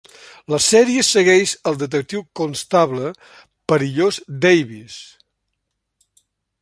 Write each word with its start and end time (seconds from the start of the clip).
La 0.53 0.59
sèrie 0.67 1.03
segueix 1.09 1.53
al 1.71 1.77
detectiu 1.81 2.23
Constable 2.39 3.11
"Perillós" 3.73 4.19
Davies. 4.47 4.97